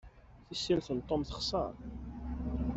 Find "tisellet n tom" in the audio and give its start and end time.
0.49-1.21